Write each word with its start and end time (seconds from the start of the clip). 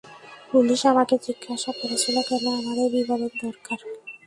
Police 0.51 0.81
আমাকে 0.91 1.15
জিজ্ঞাসা 1.25 1.71
করেছিল 1.79 2.15
কেন 2.29 2.45
আমার 2.59 2.77
এই 2.83 2.89
বিবরণ 2.93 3.31
দরকার। 3.43 3.79